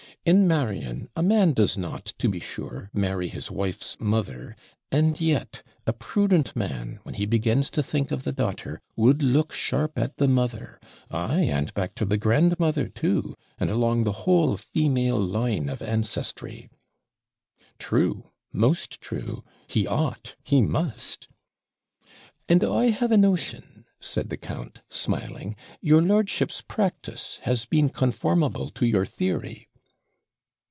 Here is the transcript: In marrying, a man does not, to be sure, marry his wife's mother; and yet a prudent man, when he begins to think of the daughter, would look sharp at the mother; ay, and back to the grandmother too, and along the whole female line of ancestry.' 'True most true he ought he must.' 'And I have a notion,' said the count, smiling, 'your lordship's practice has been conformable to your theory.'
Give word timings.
In 0.23 0.47
marrying, 0.47 1.09
a 1.15 1.23
man 1.23 1.53
does 1.53 1.79
not, 1.79 2.13
to 2.19 2.29
be 2.29 2.39
sure, 2.39 2.91
marry 2.93 3.27
his 3.27 3.49
wife's 3.49 3.99
mother; 3.99 4.55
and 4.91 5.19
yet 5.19 5.63
a 5.87 5.93
prudent 5.93 6.55
man, 6.55 6.99
when 7.01 7.15
he 7.15 7.25
begins 7.25 7.71
to 7.71 7.81
think 7.81 8.11
of 8.11 8.21
the 8.21 8.31
daughter, 8.31 8.79
would 8.95 9.23
look 9.23 9.51
sharp 9.51 9.97
at 9.97 10.17
the 10.17 10.27
mother; 10.27 10.79
ay, 11.09 11.39
and 11.45 11.73
back 11.73 11.95
to 11.95 12.05
the 12.05 12.19
grandmother 12.19 12.87
too, 12.87 13.35
and 13.57 13.71
along 13.71 14.03
the 14.03 14.11
whole 14.27 14.57
female 14.57 15.19
line 15.19 15.69
of 15.69 15.81
ancestry.' 15.81 16.69
'True 17.79 18.29
most 18.53 19.01
true 19.01 19.43
he 19.65 19.87
ought 19.87 20.35
he 20.43 20.61
must.' 20.61 21.29
'And 22.47 22.63
I 22.63 22.91
have 22.91 23.11
a 23.11 23.17
notion,' 23.17 23.85
said 23.99 24.29
the 24.29 24.37
count, 24.37 24.83
smiling, 24.87 25.55
'your 25.81 26.03
lordship's 26.03 26.61
practice 26.61 27.39
has 27.41 27.65
been 27.65 27.89
conformable 27.89 28.69
to 28.69 28.85
your 28.85 29.07
theory.' 29.07 29.67